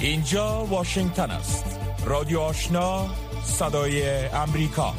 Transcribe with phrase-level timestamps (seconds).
[0.00, 1.80] اینجا واشنگتن است.
[2.06, 3.06] رادیو آشنا
[3.42, 4.94] صدای امریکا.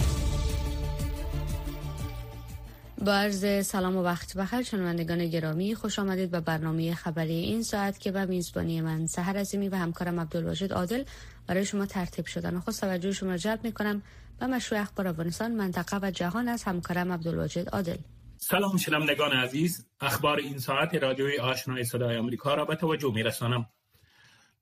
[3.05, 7.99] با عرض سلام و وقت بخیر شنوندگان گرامی خوش آمدید به برنامه خبری این ساعت
[7.99, 11.03] که به میزبانی من سهر عظیمی و همکارم عبدالواجد عادل
[11.47, 12.59] برای شما ترتیب شدن.
[12.59, 14.01] خود توجه شما جلب می کنم
[14.39, 17.97] به مشروع اخبار افغانستان منطقه و جهان از همکارم عبدالواجد عادل.
[18.37, 23.65] سلام شنوندگان عزیز اخبار این ساعت رادیوی آشنای صدای آمریکا را به توجه می رسانم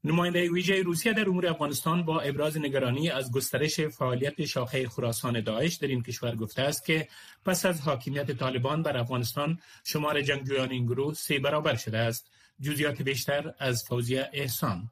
[0.04, 5.76] نماینده ویژه روسیه در امور افغانستان با ابراز نگرانی از گسترش فعالیت شاخه خراسان داعش
[5.76, 7.08] در این کشور گفته است که
[7.46, 12.32] پس از حاکمیت طالبان بر افغانستان شمار جنگجویان این گروه سه برابر شده است.
[12.62, 14.90] جزئیات بیشتر از فوزیه احسان.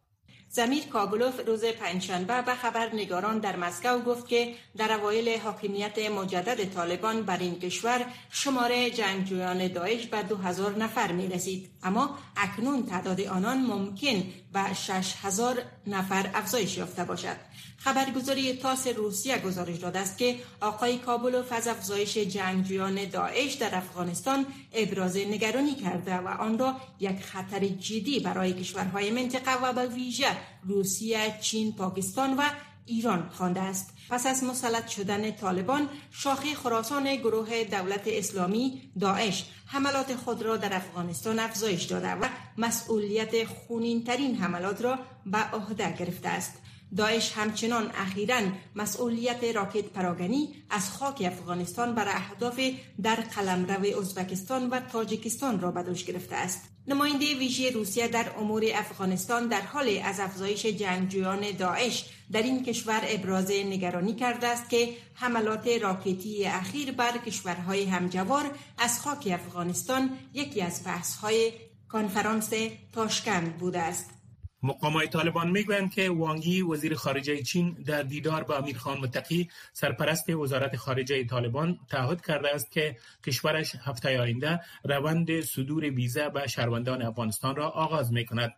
[0.56, 7.24] زمیر کابلوف روز پنجشنبه به خبرنگاران در مسکو گفت که در اوایل حاکمیت مجدد طالبان
[7.24, 13.22] بر این کشور شماره جنگجویان داعش به دو هزار نفر می رسید اما اکنون تعداد
[13.22, 17.36] آنان ممکن به شش هزار نفر افزایش یافته باشد.
[17.78, 24.46] خبرگزاری تاس روسیه گزارش داده است که آقای کابلوف از افزایش جنگجویان داعش در افغانستان
[24.74, 30.38] ابراز نگرانی کرده و آن را یک خطر جدی برای کشورهای منطقه و به ویژه
[30.64, 32.42] روسیه، چین، پاکستان و
[32.86, 33.94] ایران خوانده است.
[34.10, 40.76] پس از مسلط شدن طالبان شاخه خراسان گروه دولت اسلامی داعش حملات خود را در
[40.76, 42.26] افغانستان افزایش داده و
[42.58, 46.54] مسئولیت خونین ترین حملات را به عهده گرفته است.
[46.98, 48.42] داعش همچنان اخیرا
[48.76, 52.60] مسئولیت راکت پراگنی از خاک افغانستان بر اهداف
[53.04, 56.62] در قلمرو ازبکستان و تاجیکستان را به دوش گرفته است.
[56.88, 63.02] نماینده ویژه روسیه در امور افغانستان در حال از افزایش جنگجویان داعش در این کشور
[63.08, 70.62] ابراز نگرانی کرده است که حملات راکتی اخیر بر کشورهای همجوار از خاک افغانستان یکی
[70.62, 71.52] از بحث‌های
[71.90, 72.50] کنفرانس
[72.94, 74.15] تاشکند بوده است.
[74.64, 80.30] مقامات طالبان می‌گویند که وانگی وزیر خارجه چین در دیدار با امیر خان متقی سرپرست
[80.30, 87.02] وزارت خارجه طالبان تعهد کرده است که کشورش هفته آینده روند صدور ویزا به شهروندان
[87.02, 88.54] افغانستان را آغاز می کند.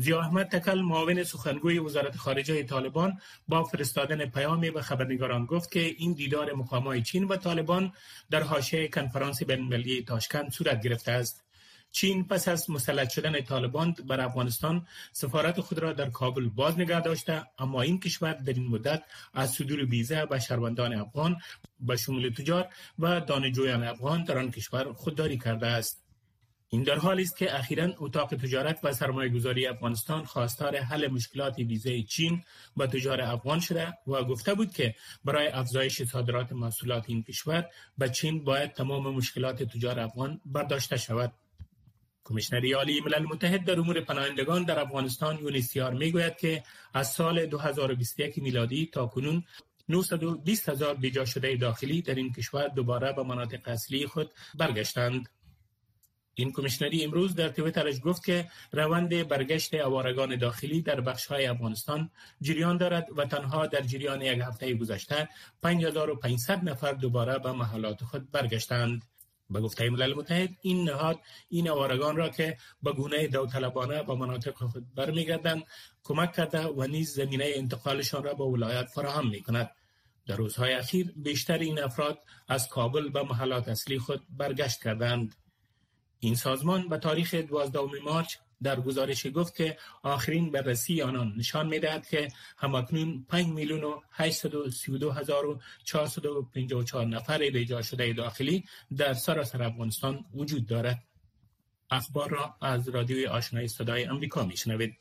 [0.00, 5.80] زیا احمد تکل معاون سخنگوی وزارت خارجه طالبان با فرستادن پیامی به خبرنگاران گفت که
[5.80, 7.92] این دیدار مقامات چین و طالبان
[8.30, 11.47] در حاشیه کنفرانس بین تاشکند صورت گرفته است.
[11.92, 17.00] چین پس از مسلط شدن طالبان بر افغانستان سفارت خود را در کابل باز نگه
[17.00, 19.02] داشته اما این کشور در این مدت
[19.34, 21.36] از صدور ویزا به شهروندان افغان
[21.80, 22.68] به شمول تجار
[22.98, 26.08] و دانشجویان افغان در آن کشور خودداری کرده است.
[26.70, 31.58] این در حالی است که اخیرا اتاق تجارت و سرمایه گذاری افغانستان خواستار حل مشکلات
[31.58, 32.42] ویزای چین
[32.76, 34.94] با تجار افغان شده و گفته بود که
[35.24, 37.66] برای افزایش صادرات محصولات این کشور
[37.98, 41.32] به چین باید تمام مشکلات تجار افغان برداشته شود.
[42.28, 46.62] کمیشنر عالی ملل متحد در امور پناهندگان در افغانستان یونیسیار می‌گوید که
[46.94, 49.44] از سال 2021 میلادی تا کنون
[49.88, 55.28] 920 هزار بیجا شده داخلی در این کشور دوباره به مناطق اصلی خود برگشتند.
[56.34, 62.76] این کمیشنری امروز در تویترش گفت که روند برگشت آوارگان داخلی در بخشهای افغانستان جریان
[62.76, 65.28] دارد و تنها در جریان یک هفته گذشته
[65.62, 69.02] 5500 نفر دوباره به محلات خود برگشتند.
[69.50, 74.54] به گفته ملل متحد این نهاد این آوارگان را که به گونه داوطلبانه به مناطق
[74.54, 75.64] خود برمیگردند
[76.02, 79.70] کمک کرده و نیز زمینه انتقالشان را به ولایت فراهم می کند.
[80.26, 85.34] در روزهای اخیر بیشتر این افراد از کابل به محلات اصلی خود برگشت کردند.
[86.18, 92.06] این سازمان به تاریخ 12 مارچ در گزارش گفت که آخرین بررسی آنان نشان می‌دهد
[92.06, 98.64] که همکنون 5 میلیون و 832 هزار و 454 نفر بیجا شده داخلی
[98.96, 101.04] در سراسر افغانستان وجود دارد.
[101.90, 104.94] اخبار را از رادیوی آشنای صدای امریکا میشنوید.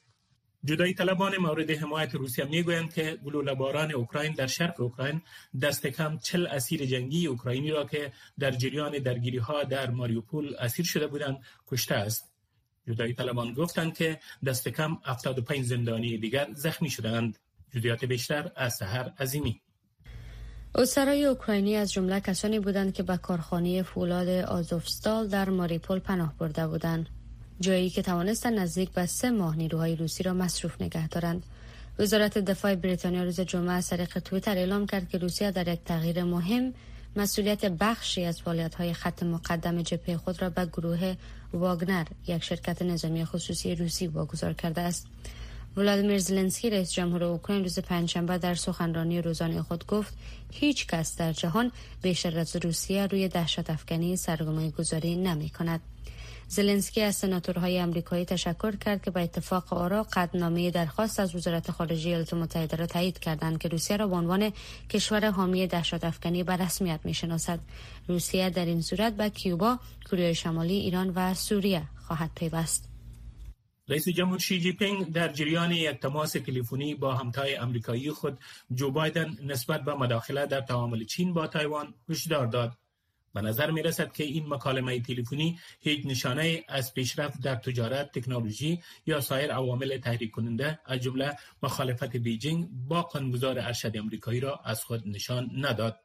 [0.66, 5.22] جدایی طلبان مورد حمایت روسیه می‌گویند که گلوله باران اوکراین در شرق اوکراین
[5.62, 10.86] دست کم چل اسیر جنگی اوکراینی را که در جریان درگیری ها در ماریوپول اسیر
[10.86, 11.38] شده بودند
[11.68, 12.27] کشته است.
[12.88, 17.38] جدایی طلبان گفتند که دست کم 75 زندانی دیگر زخمی شدند.
[17.76, 19.62] جزئیات بیشتر از سحر عظیمی.
[20.76, 26.68] اسرای اوکراینی از جمله کسانی بودند که به کارخانه فولاد آزوفستال در ماریپول پناه برده
[26.68, 27.10] بودند.
[27.60, 31.46] جایی که توانستند نزدیک به سه ماه نیروهای روسی را مصروف نگه دارند.
[32.00, 36.24] وزارت دفاع بریتانیا روز جمعه از طریق تویتر اعلام کرد که روسیه در یک تغییر
[36.24, 36.74] مهم
[37.18, 38.42] مسئولیت بخشی از
[38.78, 41.16] های خط مقدم جبهه خود را به گروه
[41.54, 45.08] واگنر یک شرکت نظامی خصوصی روسی واگذار کرده است
[45.78, 50.14] ولادیمیر زلنسکی رئیس جمهور اوکراین روز پنجشنبه در سخنرانی روزانه خود گفت
[50.52, 51.72] هیچ کس در جهان
[52.02, 55.80] بیشتر از روسیه روی دهشت افکنی سرگرمی گذاری نمی کند.
[56.50, 62.10] زلنسکی از سناتورهای امریکایی تشکر کرد که با اتفاق آرا قدنامه درخواست از وزارت خارجه
[62.10, 64.52] ایالات متحده را تایید کردند که روسیه را به عنوان
[64.90, 67.60] کشور حامی دهشت افکنی به رسمیت می‌شناسد.
[68.08, 69.80] روسیه در این صورت به کیوبا
[70.12, 72.90] کره شمالی ایران و سوریه خواهد پیوست.
[73.90, 78.40] رئیس جمهور شی جی پینگ در جریان یک تماس تلفنی با همتای امریکایی خود
[78.74, 82.72] جو بایدن نسبت به مداخله در تعامل چین با تایوان هشدار داد.
[83.38, 88.82] به نظر می رسد که این مکالمه تلفنی هیچ نشانه از پیشرفت در تجارت، تکنولوژی
[89.06, 94.84] یا سایر عوامل تحریک کننده از جمله مخالفت بیجینگ با قانونگذار ارشد امریکایی را از
[94.84, 96.00] خود نشان نداد.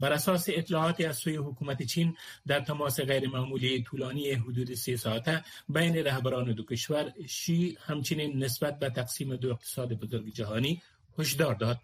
[0.00, 5.44] بر اساس اطلاعات از سوی حکومت چین در تماس غیر معمولی طولانی حدود سه ساعته
[5.68, 10.82] بین رهبران دو کشور شی همچنین نسبت به تقسیم دو اقتصاد بزرگ جهانی
[11.18, 11.78] هشدار داد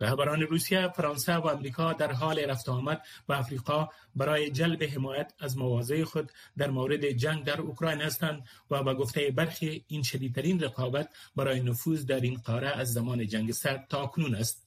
[0.00, 5.58] رهبران روسیه، فرانسه و امریکا در حال رفت آمد به افریقا برای جلب حمایت از
[5.58, 11.08] مواضع خود در مورد جنگ در اوکراین هستند و به گفته برخی این شدیدترین رقابت
[11.36, 14.66] برای نفوذ در این قاره از زمان جنگ سرد تا کنون است.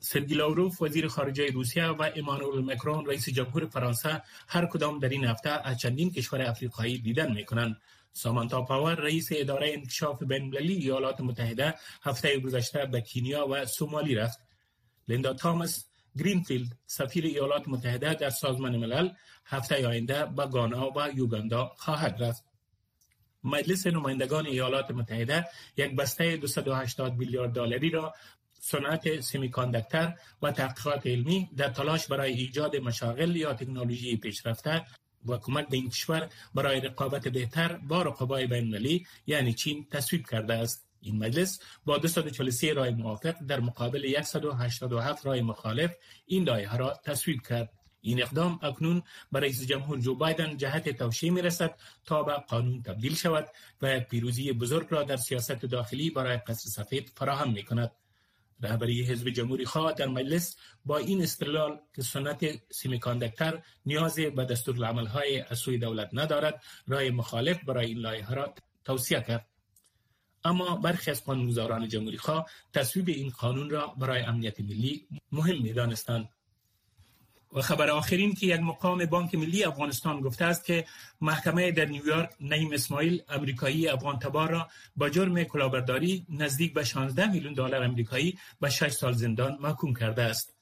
[0.00, 5.24] سرگی لاوروف وزیر خارجه روسیه و ایمانوئل مکرون رئیس جمهور فرانسه هر کدام در این
[5.24, 7.76] هفته از چندین کشور افریقایی دیدن می کنند.
[8.16, 14.38] سامانتا پاور رئیس اداره انکشاف بین‌المللی ایالات متحده هفته گذشته به کینیا و سومالی رفت.
[15.08, 15.86] لیندا تامس
[16.18, 19.10] گرینفیلد سفیر ایالات متحده در سازمان ملل
[19.44, 22.44] هفته آینده به گانا و یوگاندا خواهد رفت.
[23.44, 25.46] مجلس نمایندگان ایالات متحده
[25.76, 28.14] یک بسته 280 میلیارد دلاری را
[28.60, 34.84] صنعت سمیکاندکتر و تحقیقات علمی در تلاش برای ایجاد مشاغل یا تکنولوژی پیشرفته
[35.28, 40.54] و کمک به این کشور برای رقابت بهتر با رقبای بینالمللی یعنی چین تصویب کرده
[40.54, 45.94] است این مجلس با 243 رای موافق در مقابل 187 رای مخالف
[46.26, 49.02] این لایحه را تصویب کرد این اقدام اکنون
[49.32, 51.74] برای رئیس جمهور جو بایدن جهت توشیه می رسد
[52.04, 53.48] تا به قانون تبدیل شود
[53.82, 57.90] و پیروزی بزرگ را در سیاست داخلی برای قصر سفید فراهم می کند.
[58.60, 64.84] رهبری حزب جمهوری خواه در مجلس با این استرلال که سنت سیمیکاندکتر نیاز به دستور
[64.84, 68.54] های از سوی دولت ندارد رای مخالف برای این لایحه را
[68.84, 69.46] توصیه کرد
[70.44, 75.72] اما برخی از قانونگذاران جمهوری خواه تصویب این قانون را برای امنیت ملی مهم می
[75.72, 76.28] دانستند.
[77.52, 80.84] و خبر آخرین که یک مقام بانک ملی افغانستان گفته است که
[81.20, 87.32] محکمه در نیویورک نیم اسماعیل امریکایی افغان تبار را با جرم کلاهبرداری نزدیک به 16
[87.32, 90.55] میلیون دلار امریکایی به 6 سال زندان محکوم کرده است.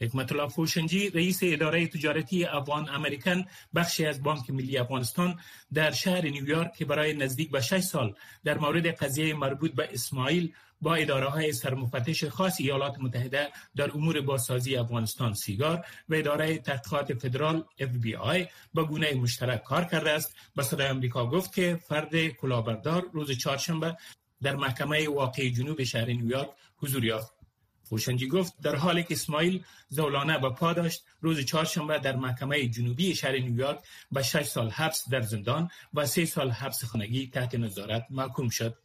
[0.00, 3.44] حکمت الله فوشنجی رئیس اداره تجارتی افغان امریکن
[3.74, 5.40] بخشی از بانک ملی افغانستان
[5.74, 8.14] در شهر نیویورک که برای نزدیک به 6 سال
[8.44, 14.20] در مورد قضیه مربوط به اسماعیل با اداره های سرمفتش خاص ایالات متحده در امور
[14.20, 20.10] بازسازی افغانستان سیگار و اداره تحقیقات فدرال اف بی آی با گونه مشترک کار کرده
[20.10, 20.36] است.
[20.56, 23.96] به صدای امریکا گفت که فرد کلاهبردار روز چهارشنبه
[24.42, 27.33] در محکمه واقع جنوب شهر نیویورک حضور یافت.
[27.84, 33.14] فوشنجی گفت در حالی که اسماعیل زولانه به پا داشت روز چهارشنبه در محکمه جنوبی
[33.14, 33.78] شهر نیویورک
[34.12, 38.78] به 6 سال حبس در زندان و سه سال حبس خانگی تحت نظارت محکوم شد.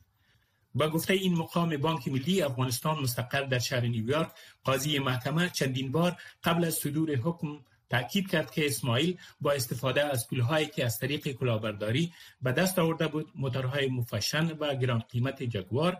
[0.75, 4.31] با گفته این مقام بانک ملی افغانستان مستقر در شهر نیویورک
[4.63, 7.59] قاضی محکمه چندین بار قبل از صدور حکم
[7.89, 13.07] تاکید کرد که اسماعیل با استفاده از پولهایی که از طریق کلاهبرداری به دست آورده
[13.07, 15.97] بود موتورهای مفشن و گران قیمت جگوار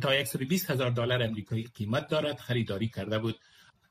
[0.00, 3.38] که تا 120 هزار دلار امریکایی قیمت دارد خریداری کرده بود.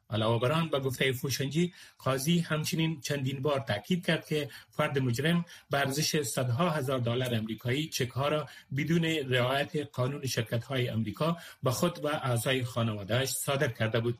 [0.10, 5.46] علاوه بر آن به گفته فوشنجی قاضی همچنین چندین بار تاکید کرد که فرد مجرم
[5.70, 8.48] به ارزش صدها هزار دلار امریکایی چک را
[8.78, 14.20] بدون رعایت قانون شرکت های امریکا به خود و اعضای خانوادهش صادر کرده بود.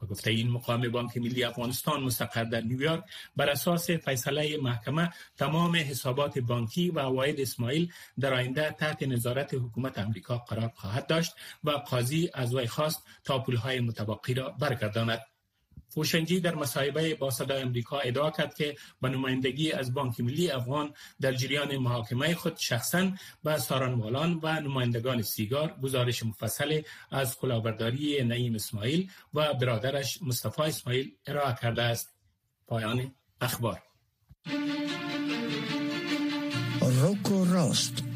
[0.00, 3.04] به گفته این مقام بانک ملی افغانستان مستقر در نیویورک
[3.36, 9.98] بر اساس فیصله محکمه تمام حسابات بانکی و عواید اسماعیل در آینده تحت نظارت حکومت
[9.98, 11.34] امریکا قرار خواهد داشت
[11.64, 15.35] و قاضی از وی خواست تا پولهای متبقی را برگرداند.
[15.96, 20.94] فوشنجی در مصاحبه با صدای امریکا ادعا کرد که به نمایندگی از بانک ملی افغان
[21.20, 23.10] در جریان محاکمه خود شخصا
[23.44, 31.12] به سارانوالان و نمایندگان سیگار گزارش مفصل از کلاهبرداری نعیم اسماعیل و برادرش مصطفی اسماعیل
[31.26, 32.14] ارائه کرده است.
[32.66, 33.82] پایان اخبار.
[36.80, 38.15] روکو راست.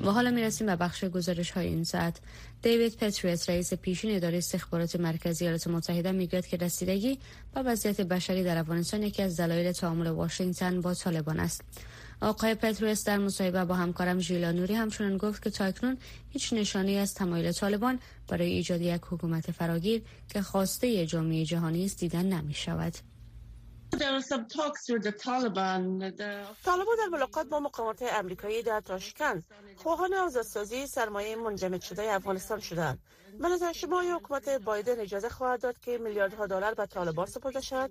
[0.00, 2.20] و حالا می‌رسیم به بخش گزارش های این ساعت
[2.62, 7.18] دیوید پتریس رئیس پیشین اداره استخبارات مرکزی ایالات متحده می‌گوید که رسیدگی
[7.54, 11.62] به وضعیت بشری در افغانستان یکی از دلایل تعامل واشنگتن با طالبان است
[12.20, 15.98] آقای پتروس در مصاحبه با همکارم ژیلا نوری همچنان گفت که تاکنون
[16.30, 21.98] هیچ نشانی از تمایل طالبان برای ایجاد یک حکومت فراگیر که خواسته جامعه جهانی است
[21.98, 23.09] دیدن نمی شود.
[26.64, 29.44] طالبان در ملاقات با مقامات امریکایی در تاشکند
[29.76, 32.98] خواهان آزادسازی سرمایه منجمد شده افغانستان شدند
[33.40, 37.60] به نظر شما یا حکومت بایدن اجازه خواهد داد که میلیاردها دلار به طالبان سپرده
[37.60, 37.90] شود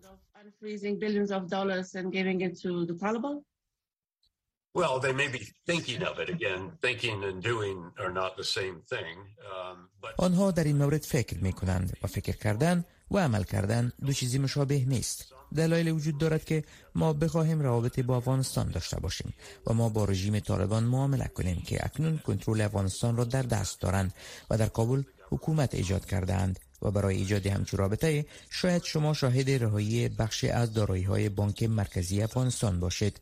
[4.76, 6.62] Well, they may be thinking of it again.
[6.82, 9.16] Thinking and doing are not the same thing.
[9.52, 10.12] Um, but...
[10.18, 14.40] آنها در این مورد فکر می کنند و فکر کردن و عمل کردن دو چیزی
[14.40, 15.34] مشابه نیست.
[15.56, 16.64] دلایل وجود دارد که
[16.96, 19.34] ما بخواهیم روابط با افغانستان داشته باشیم
[19.68, 24.14] و ما با رژیم طالبان معامله کنیم که اکنون کنترل افغانستان را در دست دارند
[24.50, 30.10] و در کابل حکومت ایجاد کردند و برای ایجاد همچون رابطه شاید شما شاهد رهایی
[30.10, 33.20] بخشی از دارایی های بانک مرکزی افغانستان باشید.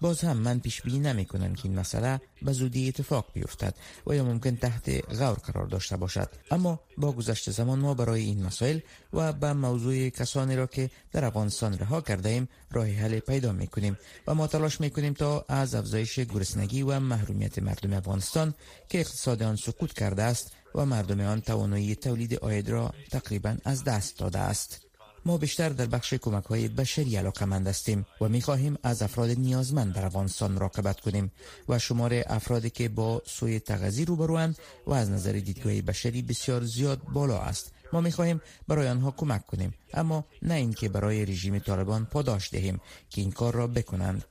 [0.00, 3.74] باز هم من پیش بینی نمی کنم که این مسئله به زودی اتفاق بیفتد
[4.06, 6.28] و یا ممکن تحت غور قرار داشته باشد.
[6.50, 8.78] اما با گذشت زمان ما برای این مسائل
[9.12, 13.66] و به موضوع کسانی را که در افغانستان رها کرده ایم راه حل پیدا می
[13.66, 18.54] کنیم و ما تلاش می کنیم تا از افزایش گرسنگی و محرومیت مردم افغانستان
[18.88, 23.84] که اقتصاد آن سکوت کرده است و مردم آن توانایی تولید آید را تقریبا از
[23.84, 24.87] دست داده است.
[25.28, 29.94] ما بیشتر در بخش کمک های بشری علاقمند هستیم و می خواهیم از افراد نیازمند
[29.94, 31.32] در افغانستان مراقبت کنیم
[31.68, 37.00] و شمار افرادی که با سوی تغذی روبروند و از نظر دیدگاه بشری بسیار زیاد
[37.12, 37.72] بالا است.
[37.92, 42.80] ما می خواهیم برای آنها کمک کنیم اما نه اینکه برای رژیم طالبان پاداش دهیم
[43.10, 44.24] که این کار را بکنند.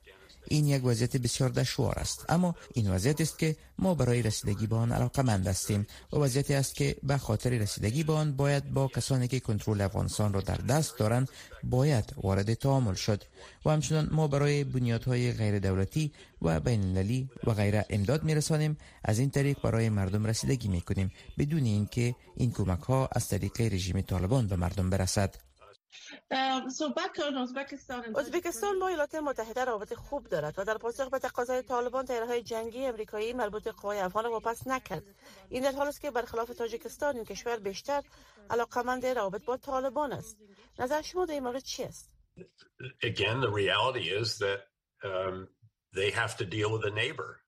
[0.49, 2.25] این یک وضعیت بسیار دشوار است.
[2.29, 6.75] اما این وضعیت است که ما برای رسیدگی به آن علاقمند هستیم و وضعیتی است
[6.75, 10.97] که به خاطر رسیدگی به آن باید با کسانی که کنترل افغانستان را در دست
[10.97, 11.29] دارند
[11.63, 13.23] باید وارد تعامل شد.
[13.65, 16.11] و همچنان ما برای بنیادهای غیر دولتی
[16.41, 20.81] و بین المللی و غیره امداد می رسانیم از این طریق برای مردم رسیدگی می
[20.81, 25.46] کنیم بدون اینکه این کمک ها از طریق رژیم طالبان به مردم برسد.
[28.15, 28.79] ازبکستان.
[28.79, 33.33] با ایالات متحده رابط خوب دارد و در پاسخ به تقاضای طالبان تیرهای جنگی امریکایی
[33.33, 35.03] مربوط به قوای افغان واپس نکرد.
[35.49, 38.03] این در حال است که برخلاف تاجیکستان این کشور بیشتر
[38.49, 40.37] علاقمند رابط با طالبان است.
[40.79, 42.11] نظر شما در این مورد چی است؟
[43.03, 44.59] Again, the reality is that
[45.03, 45.47] um,
[45.93, 47.41] they have to deal with a neighbor.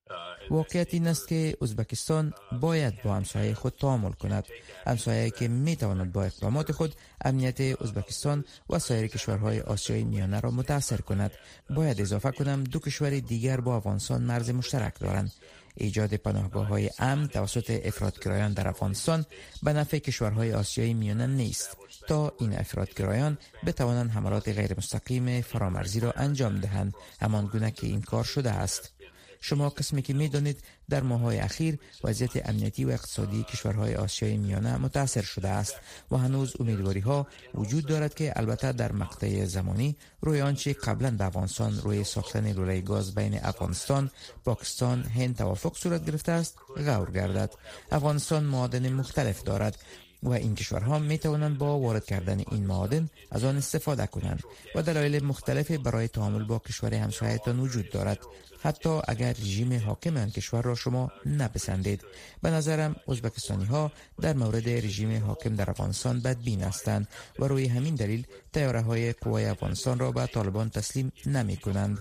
[0.49, 4.45] واقعیت این است که ازبکستان باید با همسایه خود تعامل کند.
[4.87, 10.51] همسایه که می تواند با اقدامات خود امنیت ازبکستان و سایر کشورهای آسیای میانه را
[10.51, 11.31] متاثر کند.
[11.69, 15.31] باید اضافه کنم دو کشور دیگر با افغانستان مرز مشترک دارند.
[15.75, 19.25] ایجاد پناهگاه های امن توسط افرادگرایان در افغانستان
[19.63, 21.77] به نفع کشورهای آسیای میانه نیست.
[22.07, 26.93] تا این افرادگرایان بتوانند حملات غیر مستقیم فرامرزی را انجام دهند.
[27.21, 28.98] همان گونه که این کار شده است.
[29.41, 35.21] شما قسمی که می‌دانید در ماهای اخیر وضعیت امنیتی و اقتصادی کشورهای آسیای میانه متاثر
[35.21, 35.75] شده است
[36.11, 41.25] و هنوز امیدواری ها وجود دارد که البته در مقطع زمانی روی آنچه قبلا به
[41.25, 44.11] افغانستان روی ساختن لوله گاز بین افغانستان،
[44.45, 47.51] پاکستان، هند توافق صورت گرفته است غور گردد.
[47.91, 49.77] افغانستان معادن مختلف دارد
[50.23, 54.43] و این کشورها می توانند با وارد کردن این معادن از آن استفاده کنند
[54.75, 58.19] و دلایل مختلف برای تعامل با کشور همسایتان وجود دارد.
[58.61, 62.01] حتی اگر رژیم حاکم آن کشور را شما نپسندید.
[62.41, 67.07] به نظرم ازبکستانی ها در مورد رژیم حاکم در افغانستان بدبین هستند
[67.39, 71.97] و روی همین دلیل تیاره های قوای افغانستان را به طالبان تسلیم نمی کنند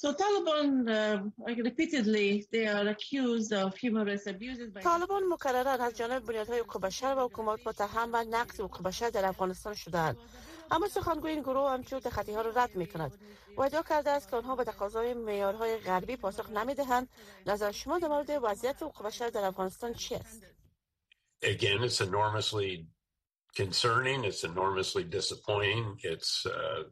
[0.00, 1.18] So Taliban, uh,
[1.68, 4.80] repeatedly, they are accused of human rights abuses by...
[4.82, 9.26] طالبان مکررا از جانب بنیادهای حقوق بشر و حکومت متهم و نقض حقوق بشر در
[9.26, 10.16] افغانستان شدند
[10.70, 13.18] اما سخنگوی این گروه همچون تخطی ها را رد می کند
[13.56, 17.08] و ادعا کرده است که آنها به تقاضای معیارهای غربی پاسخ نمی دهند
[17.46, 20.42] نظر شما در مورد وضعیت حقوق بشر در افغانستان چی است
[21.44, 22.86] Again, it's enormously
[23.56, 24.24] concerning.
[24.24, 25.84] It's enormously disappointing.
[26.02, 26.82] It's uh,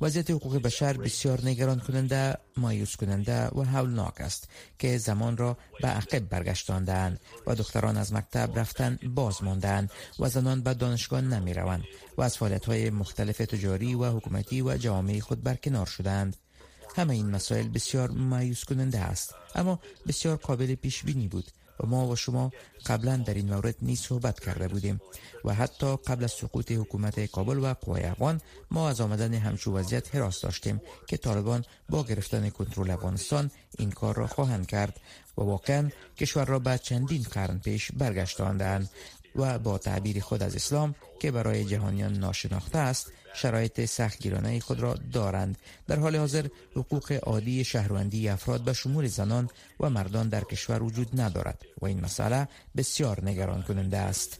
[0.00, 5.88] وضعیت حقوق بشر بسیار نگران کننده، مایوس کننده و هولناک است که زمان را به
[5.88, 11.84] عقب برگشتاندند و دختران از مکتب رفتن باز ماندند و زنان به دانشگاه نمی روند
[12.16, 16.36] و از فعالیت های مختلف تجاری و حکومتی و جامعه خود برکنار شدند.
[16.96, 21.50] همه این مسائل بسیار مایوس کننده است اما بسیار قابل پیش بینی بود
[21.86, 22.52] ما و شما
[22.86, 25.00] قبلا در این مورد نیز صحبت کرده بودیم
[25.44, 30.14] و حتی قبل از سقوط حکومت کابل و قوای افغان ما از آمدن همچو وضعیت
[30.14, 35.00] حراس داشتیم که طالبان با گرفتن کنترل افغانستان این کار را خواهند کرد
[35.38, 38.90] و واقعا کشور را بعد چندین قرن پیش برگشتاندند
[39.36, 44.94] و با تعبیر خود از اسلام که برای جهانیان ناشناخته است شرایط سختگیرانه خود را
[45.12, 45.58] دارند.
[45.86, 51.20] در حال حاضر حقوق عادی شهروندی افراد به شمول زنان و مردان در کشور وجود
[51.20, 54.38] ندارد و این مسئله بسیار نگران کننده است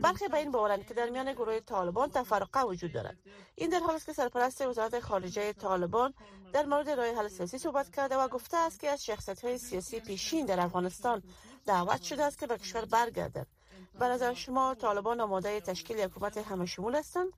[0.00, 3.16] برخی به این باورند که در میان گروه طالبان تفرقه وجود دارد.
[3.54, 6.14] این در حال است که سرپرست وزارت خارجه طالبان
[6.52, 10.00] در مورد راه حل سیاسی صحبت کرده و گفته است که از شخصیت های سیاسی
[10.00, 11.22] پیشین در افغانستان
[11.66, 13.46] دعوت شده است که به کشور برگردند
[14.00, 17.32] به نظر شما طالبان آماده تشکیل حکومت همه شمول هستند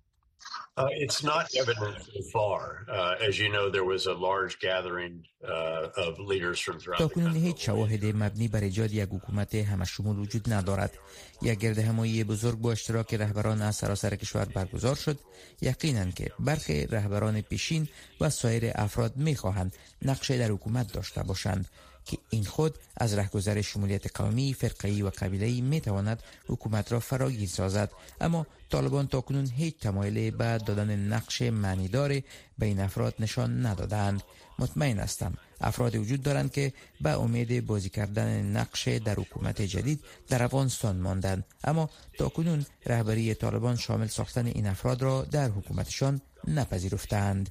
[0.77, 2.61] Uh, it's not evident so far.
[2.89, 7.09] Uh, as you know, there was a large gathering uh, of leaders from throughout تا
[7.09, 10.99] کنون هیچ شواهد مبنی بر ایجاد یک حکومت همه شمول وجود ندارد.
[11.43, 15.19] یک گرد همایی بزرگ با اشتراک رهبران از سراسر کشور برگزار شد.
[15.61, 17.89] یقینا که برخی رهبران پیشین
[18.21, 21.69] و سایر افراد می‌خواهند نقشه در حکومت داشته باشند
[22.07, 27.49] که این خود از رهگذر شمولیت قومی، فرقه‌ای و قبیله‌ای می تواند حکومت را فراگیر
[27.49, 27.91] سازد.
[28.21, 32.09] اما طالبان تاکنون هیچ تمایلی به دادن نقش معنیدار
[32.59, 34.23] به این افراد نشان ندادند.
[34.59, 40.43] مطمئن هستم افراد وجود دارند که به امید بازی کردن نقش در حکومت جدید در
[40.43, 41.45] افغانستان ماندند.
[41.65, 47.51] اما تاکنون رهبری طالبان شامل ساختن این افراد را در حکومتشان نپذیرفتند.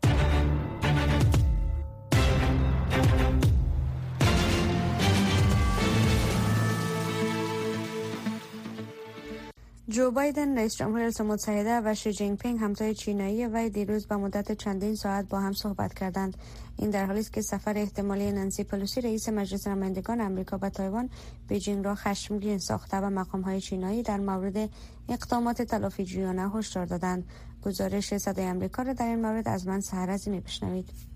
[9.91, 14.15] جو بایدن رئیس جمهور ایالات متحده و شی جینگ پینگ همتای چینایی او دیروز به
[14.17, 16.37] مدت چندین ساعت با هم صحبت کردند.
[16.77, 21.09] این در حالی است که سفر احتمالی نانسی پلوسی رئیس مجلس نمایندگان آمریکا به تایوان
[21.47, 24.69] بیجینگ را خشمگین ساخته و مقام های چینایی در مورد
[25.09, 27.25] اقدامات تلافی جویانه هشدار دادند.
[27.65, 31.10] گزارش صدای آمریکا را در این مورد از من سهرزی میشنوید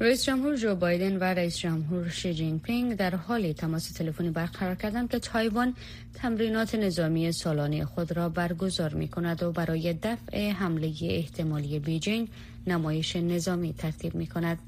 [0.00, 4.74] رئیس جمهور جو بایدن و رئیس جمهور شی جین پینگ در حال تماس تلفنی برقرار
[4.74, 5.74] کردند که تایوان
[6.14, 12.28] تمرینات نظامی سالانه خود را برگزار می کند و برای دفع حمله احتمالی بیجینگ
[12.66, 14.58] نمایش نظامی ترتیب می کند.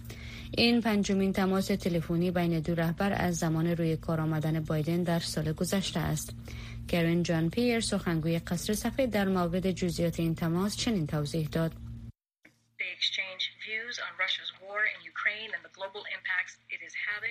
[0.57, 5.53] این پنجمین تماس تلفنی بین دو رهبر از زمان روی کار آمدن بایدن در سال
[5.53, 6.35] گذشته است.
[6.89, 11.73] گرین جان پیر سخنگوی قصر سفید در مورد جزئیات این تماس چنین توضیح داد.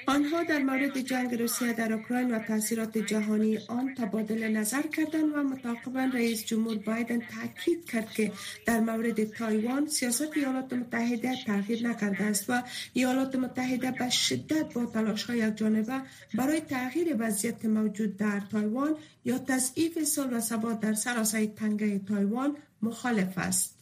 [0.08, 5.44] آنها در مورد جنگ روسیه در اوکراین و تاثیرات جهانی آن تبادل نظر کردند و
[5.44, 8.32] متعاقبا رئیس جمهور بایدن تاکید کرد که
[8.66, 14.86] در مورد تایوان سیاست ایالات متحده تغییر نکرده است و ایالات متحده به شدت با
[14.86, 16.02] تلاش های یک جانبه
[16.34, 22.58] برای تغییر وضعیت موجود در تایوان یا تضعیف صلح و ثبات در سراسر تنگه تایوان
[22.82, 23.77] مخالف است.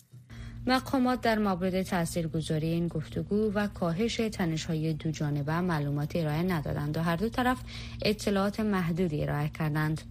[0.68, 7.02] مقامات در مورد تاثیرگذاری این گفتگو و کاهش تنش‌های دو جانبه معلوماتی ارائه ندادند و
[7.02, 7.58] هر دو طرف
[8.02, 10.02] اطلاعات محدودی ارائه کردند.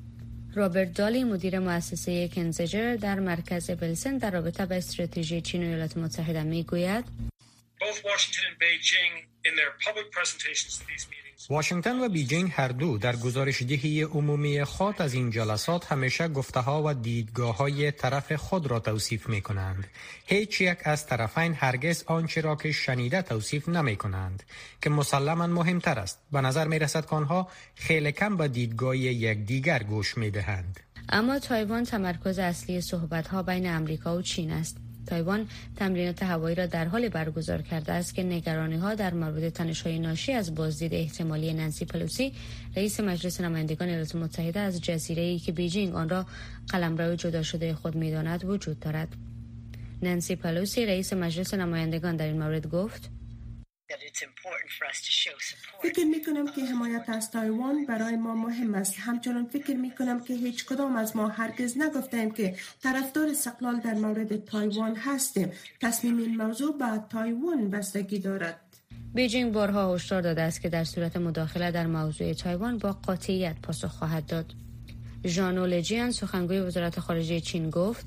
[0.54, 5.96] رابرت دالی مدیر مؤسسه کنزجر در مرکز بلسن در رابطه با استراتژی چین و ایالات
[5.96, 7.04] متحده می‌گوید
[11.50, 16.60] واشنگتن و بیجینگ هر دو در گزارش دهی عمومی خود از این جلسات همیشه گفته
[16.60, 19.88] ها و دیدگاه های طرف خود را توصیف می کنند.
[20.26, 24.42] هیچ یک از طرفین هرگز آنچه را که شنیده توصیف نمی کنند
[24.82, 26.20] که مسلما مهمتر است.
[26.32, 30.80] به نظر می رسد که آنها خیلی کم به دیدگاه یک دیگر گوش می دهند.
[31.08, 34.83] اما تایوان تمرکز اصلی صحبت ها بین امریکا و چین است.
[35.06, 39.82] تایوان تمرینات هوایی را در حال برگزار کرده است که نگرانی ها در مورد تنش
[39.82, 42.32] های ناشی از بازدید احتمالی نانسی پلوسی
[42.76, 46.26] رئیس مجلس نمایندگان ایالات متحده از جزیره ای که بیجینگ آن را
[46.68, 49.08] قلمرو جدا شده خود می‌داند وجود دارد.
[50.02, 53.10] نانسی پلوسی رئیس مجلس نمایندگان در این مورد گفت
[55.82, 58.94] فکر می کنم که حمایت از تایوان برای ما مهم است.
[58.98, 63.94] همچنان فکر می کنم که هیچ کدام از ما هرگز نگفتیم که طرفدار استقلال در
[63.94, 65.52] مورد تایوان هستیم.
[65.80, 68.60] تصمیم این موضوع به تایوان بستگی دارد.
[69.14, 73.90] بیجینگ بارها هشدار داده است که در صورت مداخله در موضوع تایوان با قاطعیت پاسخ
[73.90, 74.54] خواهد داد.
[75.26, 78.06] ژانو لجیان سخنگوی وزارت خارجه چین گفت.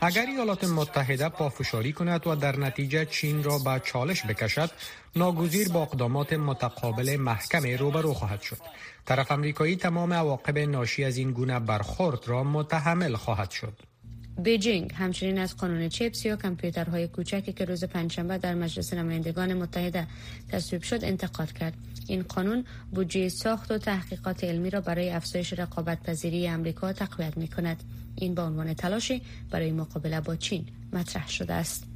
[0.00, 4.70] اگر ایالات متحده پافشاری کند و در نتیجه چین را به چالش بکشد
[5.16, 8.58] ناگزیر با اقدامات متقابل محکم روبرو خواهد شد.
[9.04, 13.89] طرف امریکایی تمام عواقب ناشی از این گونه برخورد را متحمل خواهد شد.
[14.38, 20.06] بیجینگ همچنین از قانون چیپس یا کامپیوترهای کوچکی که روز پنجشنبه در مجلس نمایندگان متحده
[20.48, 21.74] تصویب شد انتقاد کرد.
[22.08, 27.48] این قانون بودجه ساخت و تحقیقات علمی را برای افزایش رقابت پذیری امریکا تقویت می
[27.48, 27.82] کند
[28.16, 31.89] این به عنوان تلاشی برای مقابله با چین مطرح شده است.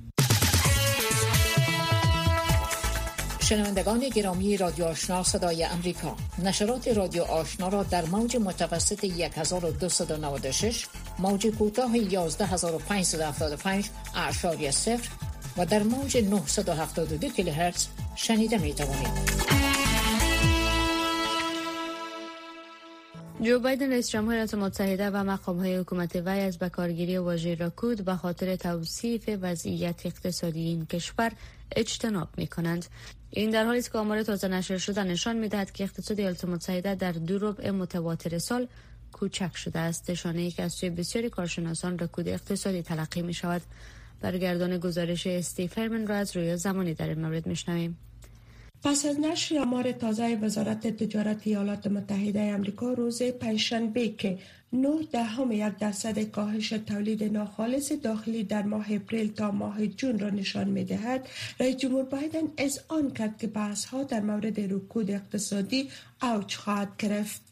[3.44, 10.87] شنوندگان گرامی رادیو آشنا صدای امریکا نشرات رادیو آشنا را در موج متوسط 1296
[11.18, 15.09] موج کوتاه 11575 اعشاری صفر
[15.57, 19.54] و در موج 972 کیلوهرتز شنیده می توانید.
[23.40, 28.14] جو بایدن رئیس جمهور متحده و مقام های حکومت وی از بکارگیری واژه راکود به
[28.16, 31.33] خاطر توصیف وضعیت اقتصادی این کشور
[31.76, 32.87] اجتناب می کنند.
[33.30, 36.44] این در حالی است که آمار تازه نشر شده نشان می دهد که اقتصاد ایالات
[36.44, 38.68] متحده در دو ربع متواتر سال
[39.12, 40.10] کوچک شده است.
[40.10, 43.62] نشانه ای که از سوی بسیاری کارشناسان رکود اقتصادی تلقی می شود
[44.20, 47.98] برگردان گزارش استیفرمن را از روی زمانی در این مورد میشنویم.
[48.84, 54.38] پس از نشر آمار تازه وزارت تجارت ایالات متحده آمریکا روز پنجشنبه که
[54.74, 60.30] 9 دهم یک درصد کاهش تولید ناخالص داخلی در ماه اپریل تا ماه جون را
[60.30, 61.28] نشان می دهد
[61.60, 65.88] رئیس جمهور بایدن از آن کرد که بحث ها در مورد رکود اقتصادی
[66.22, 67.42] اوج خواهد گرفت.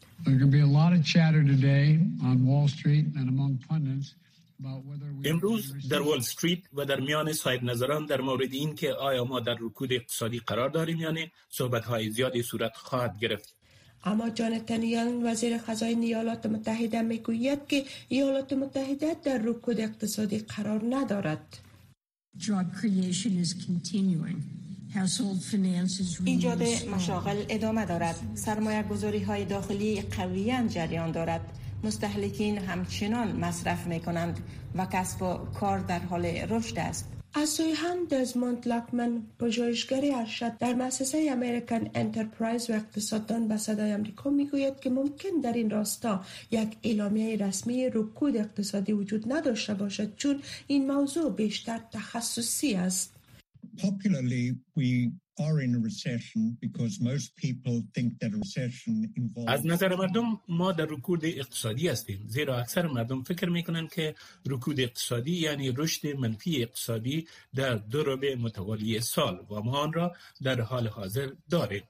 [5.25, 9.39] امروز در وال استریت و در میان صاحب نظران در مورد این که آیا ما
[9.39, 13.62] در رکود اقتصادی قرار داریم یا نه صحبت های زیادی صورت خواهد گرفت.
[14.05, 20.81] اما جانتن یان وزیر خزاین ایالات متحده می‌گوید که ایالات متحده در رکود اقتصادی قرار
[20.89, 21.57] ندارد.
[26.25, 26.63] ایجاد
[26.95, 28.15] مشاغل ادامه دارد.
[28.35, 31.41] سرمایه گذاری های داخلی قویا جریان دارد.
[31.83, 34.39] مستهلکین همچنان مصرف می کنند
[34.75, 37.12] و کسب و کار در حال رشد است.
[37.35, 43.93] از سوی هم دزموند لاکمن پژوهشگر ارشد در مؤسسه امریکن انترپرایز و اقتصاددان به صدای
[43.93, 50.15] آمریکا می‌گوید که ممکن در این راستا یک اعلامیه رسمی رکود اقتصادی وجود نداشته باشد
[50.15, 53.15] چون این موضوع بیشتر تخصصی است.
[59.47, 62.25] از نظر مردم ما در رکود اقتصادی هستیم.
[62.27, 64.15] زیرا اکثر مردم فکر می‌کنند که
[64.45, 69.45] رکود اقتصادی یعنی رشد منفی اقتصادی در دو ربع متوالی سال.
[69.49, 71.83] و ما آن را در حال حاضر داریم.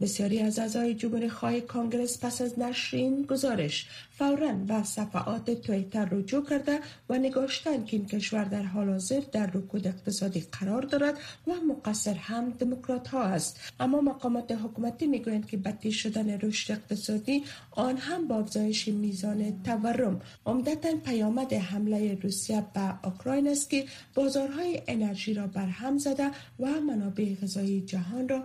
[0.00, 6.04] بسیاری از اعضای جمهوری خواه کانگرس پس از نشر این گزارش فورا به صفحات تویتر
[6.04, 11.18] رجوع کرده و نگاشتند که این کشور در حال حاضر در رکود اقتصادی قرار دارد
[11.46, 13.60] و مقصر هم دموکرات ها است.
[13.80, 20.20] اما مقامات حکومتی می‌گویند که بدی شدن رشد اقتصادی آن هم با افزایش میزان تورم.
[20.46, 23.84] عمدتا پیامد حمله روسیه به اوکراین است که
[24.14, 26.30] بازارهای انرژی را برهم زده
[26.60, 28.44] و منابع غذایی جهان را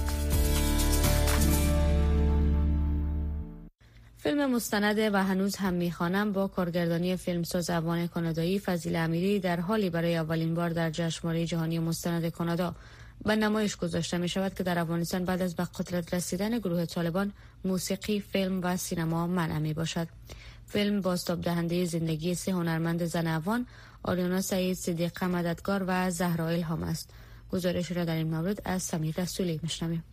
[4.23, 9.89] فیلم مستند و هنوز هم می‌خوانم با کارگردانی فیلمساز افغان کانادایی فضیل امیری در حالی
[9.89, 12.75] برای اولین بار در جشنواره جهانی مستند کانادا
[13.25, 17.31] به نمایش گذاشته می شود که در افغانستان بعد از به قدرت رسیدن گروه طالبان
[17.65, 20.07] موسیقی، فیلم و سینما منع می باشد.
[20.67, 23.65] فیلم بازتاب دهنده زندگی سه هنرمند زن افغان
[24.03, 27.09] آریانا سعید صدیق مددگار و زهرا الهام است.
[27.51, 30.03] گزارش را در این مورد از سمیر رسولی میشنویم.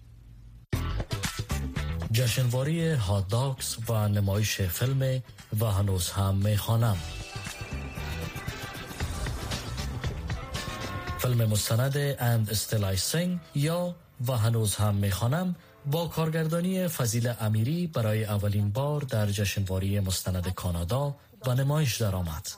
[2.18, 5.22] جشنواره‌ی Hot Docs و نمایش فیلم
[5.60, 6.96] و هنوز هم می‌خوانم
[11.18, 13.94] فیلم مستند And Still I Sing یا
[14.26, 21.16] و هنوز هم می‌خوانم با کارگردانی فضیل امیری برای اولین بار در جشنواری مستند کانادا
[21.46, 22.48] و نمایش درآمد.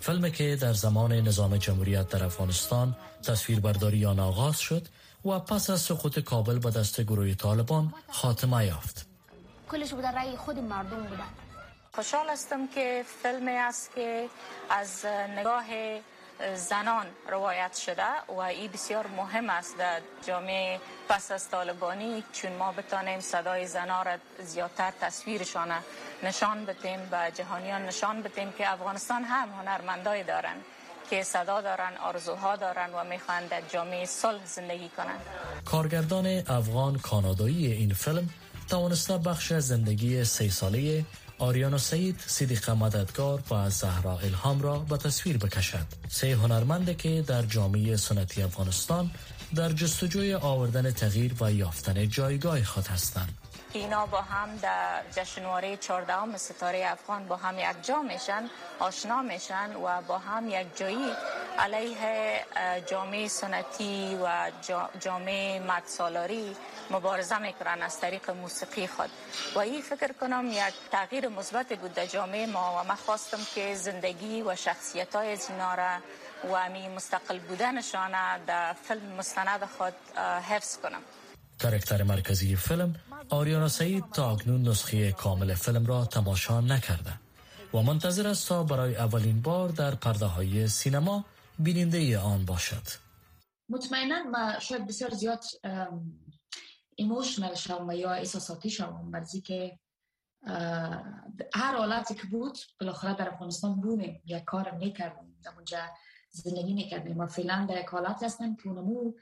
[0.00, 4.88] فیلمی که در زمان نظام جمهوریت در افغانستان تصویربرداری آن آغاز شد
[5.26, 9.06] و پس از سقوط کابل به دست گروه طالبان خاتمه یافت.
[9.70, 11.28] کلش بوده رای خود مردم بودن
[11.94, 14.28] خوشحال هستم که فیلمی است که
[14.70, 15.64] از نگاه
[16.54, 22.72] زنان روایت شده و این بسیار مهم است در جامعه پس از طالبانی چون ما
[22.72, 25.68] بتانیم صدای زنان را زیادتر تصویرشان
[26.22, 30.56] نشان بدیم و جهانیان نشان بدیم که افغانستان هم هنرمندای دارن
[31.10, 35.20] که صدا دارن آرزوها دارن و می‌خوان در جامعه صلح زندگی کنند.
[35.64, 38.28] کارگردان افغان کانادایی این فیلم
[38.68, 41.04] توانسته بخش زندگی سه ساله
[41.38, 47.42] آریانا سعید صدیق مددگار و زهرا الهام را به تصویر بکشد سه هنرمنده که در
[47.42, 49.10] جامعه سنتی افغانستان
[49.54, 53.38] در جستجوی آوردن تغییر و یافتن جایگاه خود هستند
[53.72, 59.76] اینا با هم در جشنواره 14 ستاره افغان با هم یک جا میشن آشنا میشن
[59.76, 61.12] و با هم یک جایی
[61.58, 62.44] علیه
[62.86, 64.50] جامعه سنتی و
[65.00, 66.56] جامعه مدسالاری
[66.90, 69.10] مبارزه می‌کنن از طریق موسیقی خود.
[69.54, 73.74] و این فکر کنم یک تغییر مثبت بود در جامعه ما و من خواستم که
[73.74, 75.38] زندگی و شخصیت های
[76.52, 79.94] و می مستقل بودنشان در فیلم مستند خود
[80.48, 81.02] حفظ کنم.
[81.58, 82.94] کرکتر مرکزی فیلم
[83.28, 87.12] آریانا سعید تا اکنون نسخه کامل فیلم را تماشا نکرده
[87.74, 91.24] و منتظر است تا برای اولین بار در پرده های سینما
[91.58, 92.82] بیننده آن باشد.
[93.68, 95.44] مطمئنا ما شاید بسیار زیاد
[96.94, 99.78] emotional شوم یا احساساتی شوم مرزی که
[101.54, 105.78] هر حالتی که بود بالاخره در افغانستان بودیم یک کار می‌کردیم در اونجا
[106.30, 109.12] زندگی می‌کردیم و فعلا در یک حالت هستم که اونمو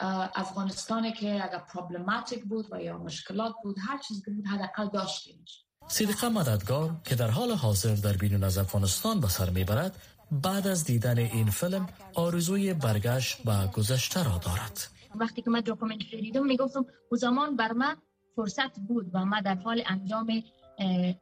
[0.00, 5.44] افغانستان که اگر پرابلماتیک بود و یا مشکلات بود هر چیز بود حداقل داشتیم
[5.88, 9.96] صدیقه مددگار که در حال حاضر در بیرون از افغانستان به سر می‌برد
[10.32, 14.88] بعد از دیدن این فیلم آرزوی برگشت به گذشته را دارد.
[15.14, 17.96] وقتی که من دوکومنتری دیدم می‌گفتم او زمان بر من
[18.36, 20.42] فرصت بود و من در حال انجام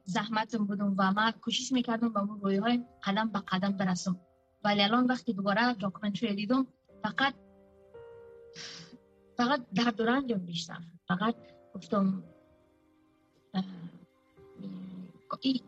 [0.05, 4.21] زحمتم بودم و من کوشش می‌کردم با اون روی های قدم به قدم برسم.
[4.65, 6.67] ولی الان وقتی دوباره دوکومنتری دیدم
[7.03, 7.35] فقط
[9.37, 10.79] فقط درد و رنجم بیشتر.
[11.09, 11.35] فقط
[11.75, 12.25] گفتم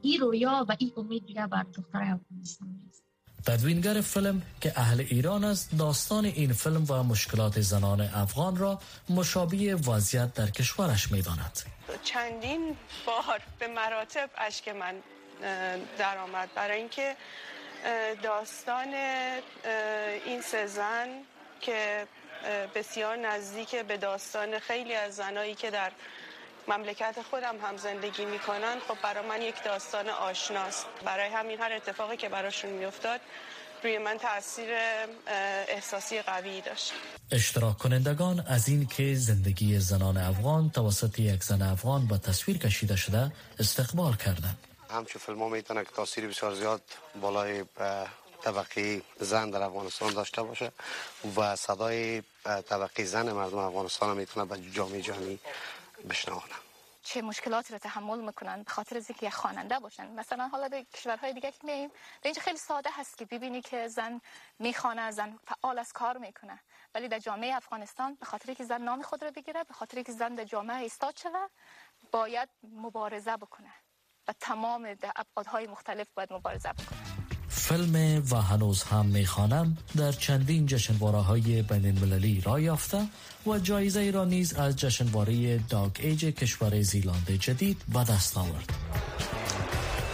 [0.02, 3.02] این رویا و این امید دیگه بر دختر افغانستان نیست
[3.46, 9.74] تدوینگر فیلم که اهل ایران است داستان این فیلم و مشکلات زنان افغان را مشابه
[9.74, 11.58] وضعیت در کشورش می داند.
[12.04, 14.94] چندین بار به مراتب اشک من
[15.98, 16.48] درآمد.
[16.54, 17.16] برای اینکه
[18.22, 18.94] داستان
[20.26, 21.08] این سه زن
[21.60, 22.06] که
[22.74, 25.92] بسیار نزدیک به داستان خیلی از زنایی که در
[26.68, 28.76] مملکت خودم هم زندگی می‌کنن.
[28.88, 30.86] خب برای من یک داستان آشناست.
[31.04, 33.20] برای همین هر اتفاقی که براشون میافتاد
[33.82, 34.68] روی من تاثیر
[35.68, 36.92] احساسی قوی داشت.
[37.32, 42.96] اشتراک کنندگان از این که زندگی زنان افغان توسط یک زن افغان به تصویر کشیده
[42.96, 44.58] شده استقبال کردند.
[44.90, 46.82] همچون فیلم ها می‌تونه که تاثیر بسیار زیاد
[47.20, 47.64] بالای
[48.42, 50.72] طبقه زن در افغانستان داشته باشه
[51.36, 55.38] و صدای طبقه زن مردم افغانستان می‌تونه به جامعه جهانی
[56.10, 56.54] بشنوانه
[57.02, 61.32] چه مشکلاتی رو تحمل می‌کنن به خاطر اینکه یک خواننده باشن؟ مثلا حالا به کشورهای
[61.32, 64.20] دیگه که میایم در اینجا خیلی ساده هست که ببینی که زن
[64.58, 66.60] می‌خوانه زن فعال از کار می‌کنه.
[66.94, 70.12] ولی در جامعه افغانستان به خاطر که زن نام خود رو بگیره به خاطر که
[70.12, 71.48] زن در جامعه ایستاد شده
[72.12, 73.72] باید مبارزه بکنه.
[74.28, 77.07] و تمام ابعادهای مختلف باید مبارزه بکنه.
[77.68, 83.06] فیلم و هنوز هم می‌خوانم در چندین جشنواره های بین المللی را یافته
[83.46, 88.72] و جایزه را نیز از جشنواره داگ ایج کشور زیلاند جدید به دست آورد.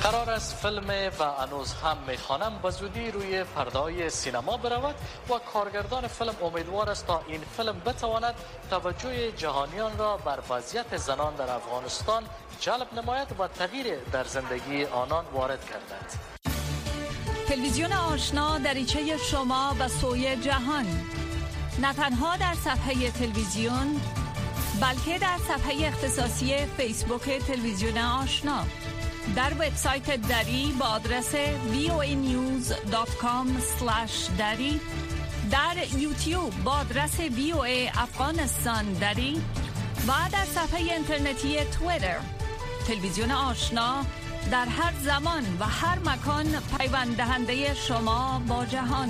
[0.02, 0.88] قرار است فیلم
[1.18, 4.94] و هنوز هم می‌خوانم به زودی روی پردای سینما برود
[5.30, 8.34] و کارگردان فیلم امیدوار است تا این فیلم بتواند
[8.70, 12.22] توجه جهانیان را بر وضعیت زنان در افغانستان
[12.60, 16.33] جلب نماید و تغییر در زندگی آنان وارد گردد.
[17.48, 20.86] تلویزیون آشنا دریچه شما و سوی جهان.
[21.82, 24.00] نه تنها در صفحه تلویزیون
[24.80, 28.64] بلکه در صفحه اختصاصی فیسبوک تلویزیون آشنا.
[29.36, 31.34] در وبسایت دری با آدرس
[31.72, 33.48] voanews.com
[34.38, 34.80] دری.
[35.50, 39.42] در یوتیوب با آدرس voa افغانستان دری.
[40.08, 42.16] و در صفحه اینترنتی تویتر.
[42.86, 44.04] تلویزیون آشنا
[44.50, 46.46] در هر زمان و هر مکان
[46.78, 49.08] پیوند دهنده شما با جهان.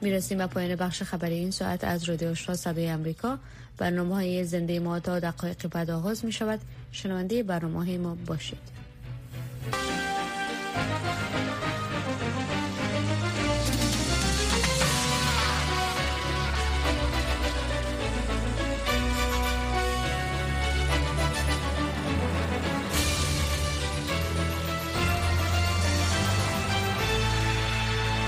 [0.00, 3.38] می‌رسیم به پایان بخش خبری این ساعت از رادیو آشنا صدای امریکا
[3.78, 6.60] برنامه های زنده ما تا دقایق بعد آغاز می شود
[6.92, 8.78] شنونده برنامه های ما باشید.